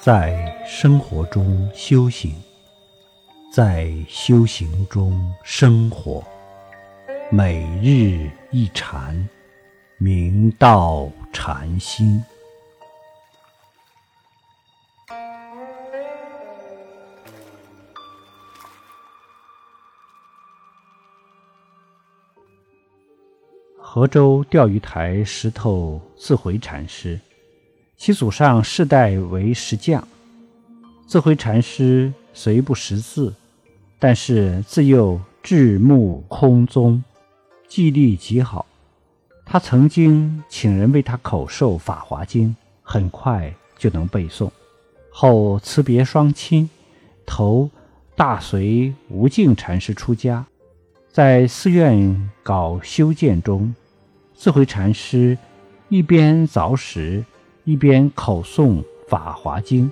[0.00, 2.32] 在生活中修行，
[3.52, 6.24] 在修行中生活，
[7.32, 9.28] 每日一禅，
[9.98, 12.22] 明道禅心。
[23.76, 27.18] 河州钓鱼台石头自回禅师，
[27.98, 30.06] 其祖上世代为石匠。
[31.08, 33.34] 自回禅师虽不识字，
[33.98, 37.02] 但是自幼智目空宗，
[37.66, 38.64] 记忆力极好。
[39.44, 42.50] 他曾经请人为他口授《法华经》，
[42.82, 44.48] 很快就能背诵。
[45.10, 46.70] 后辞别双亲，
[47.26, 47.68] 投
[48.14, 50.46] 大隋无尽禅师出家。
[51.10, 53.74] 在寺院搞修建中，
[54.36, 55.36] 自慧禅师
[55.88, 57.24] 一边凿石，
[57.68, 59.90] 一边口诵《法华经》。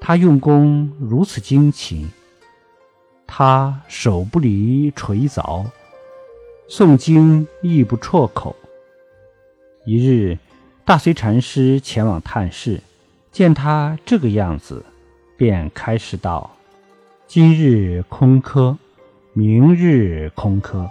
[0.00, 2.08] 他用功如此精勤，
[3.26, 5.66] 他手不离锤凿，
[6.70, 8.56] 诵经亦不辍口。
[9.84, 10.38] 一日，
[10.86, 12.80] 大隋禅师前往探视，
[13.30, 14.82] 见他这个样子，
[15.36, 16.50] 便开示道
[17.28, 18.78] ：“今日空科。”
[19.34, 20.90] 明日空科，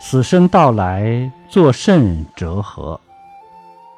[0.00, 3.00] 此生到来，作甚折合？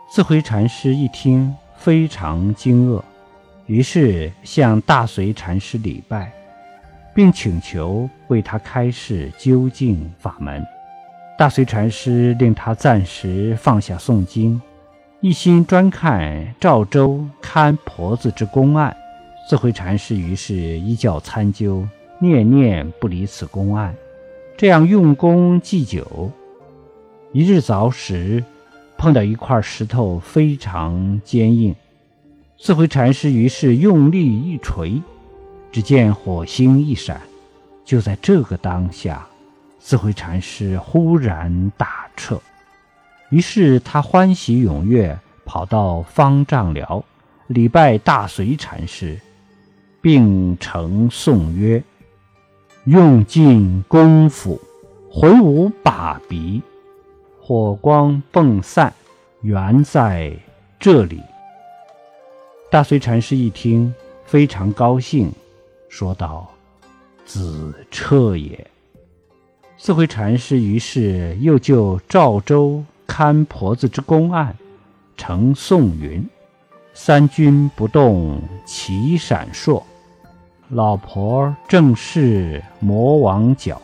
[0.09, 3.03] 自回禅师一听，非常惊愕，
[3.67, 6.33] 于是向大隋禅师礼拜，
[7.15, 10.65] 并请求为他开示究竟法门。
[11.37, 14.61] 大隋禅师令他暂时放下诵经，
[15.21, 18.97] 一心专看赵州看婆子之公案。
[19.49, 21.87] 自回禅师于是依教参究。
[22.19, 23.95] 念念不离此公案，
[24.57, 26.33] 这样用功既久。
[27.31, 28.43] 一日凿石，
[28.99, 31.75] 碰到一块石头非常坚硬，
[32.59, 35.03] 四回禅师于是用力一锤，
[35.71, 37.21] 只见火星一闪。
[37.85, 39.27] 就在这个当下，
[39.79, 42.41] 四回禅师忽然大彻，
[43.31, 47.05] 于是他欢喜踊跃，跑到方丈寮
[47.47, 49.21] 礼拜大隋禅师，
[50.01, 51.83] 并呈颂曰。
[52.87, 54.61] 用尽功夫，
[55.11, 56.63] 回无把鼻，
[57.49, 58.93] 火光迸散，
[59.41, 60.33] 原在
[60.81, 61.23] 这里。
[62.73, 65.31] 大隋禅师一听，非常高兴，
[65.89, 66.51] 说道
[67.25, 68.67] ：“子彻也。”
[69.79, 74.57] 四回禅师于是又就赵州看婆子之公案，
[75.17, 76.29] 呈颂云
[76.95, 79.81] ：“三军不动，其闪烁。”
[80.71, 83.81] 老婆正是魔王脚，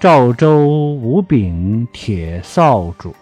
[0.00, 3.12] 赵州无柄铁扫帚，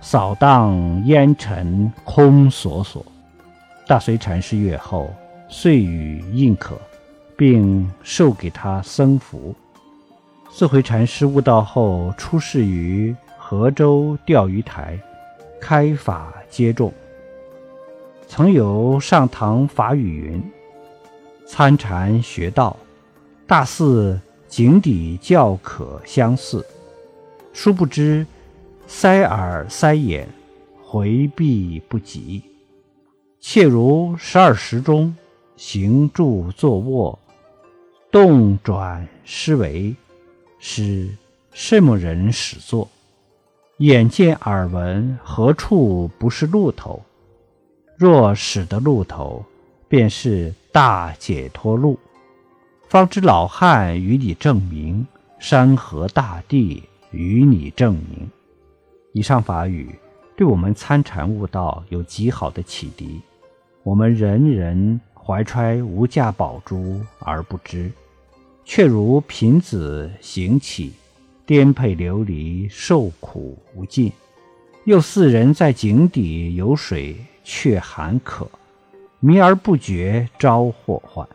[0.00, 3.06] 扫荡烟尘空索索。
[3.86, 5.14] 大隋禅师阅后，
[5.48, 6.76] 遂予印可，
[7.36, 9.54] 并授给他僧服。
[10.50, 14.98] 四回禅师悟道后，出世于河州钓鱼台，
[15.60, 16.92] 开法接众。
[18.26, 20.42] 曾有上堂法语云。
[21.46, 22.76] 参禅学道，
[23.46, 24.20] 大似
[24.52, 26.62] 井底较可相似。
[27.54, 28.26] 殊不知，
[28.86, 30.28] 塞耳塞眼，
[30.84, 32.42] 回避不及。
[33.40, 35.16] 切如十二时钟，
[35.56, 37.18] 行住坐卧，
[38.10, 39.96] 动转思维，
[40.58, 41.08] 是
[41.54, 42.86] 什么人始作？
[43.78, 47.02] 眼见耳闻，何处不是路头？
[47.96, 49.42] 若使得路头，
[49.88, 50.52] 便是。
[50.74, 51.98] 大解脱路，
[52.92, 55.06] 方知老汉与你证明，
[55.38, 58.30] 山河大地与你证明。
[59.14, 59.98] 以上法语
[60.36, 63.18] 对我们参禅悟道有极好的启迪。
[63.82, 67.90] 我们人人怀揣无价宝珠而不知，
[68.62, 70.92] 却如贫子行乞，
[71.46, 74.10] 颠沛流离，受苦无尽；
[74.84, 78.46] 又似人在井底有水，却寒渴。
[79.18, 81.26] 迷而不觉，招祸患。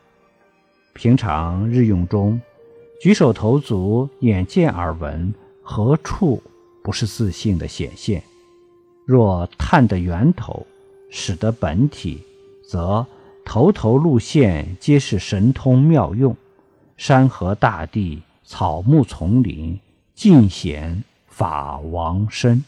[0.98, 2.42] 平常日用中，
[3.00, 6.42] 举手投足、眼见耳闻，何处
[6.84, 8.24] 不是自信的显现？
[9.06, 10.66] 若探得源头，
[11.12, 12.24] 使得本体，
[12.68, 13.06] 则
[13.46, 16.36] 头头路线皆是神通妙用。
[16.98, 19.80] 山河大地、草木丛林，
[20.16, 22.64] 尽显法王身。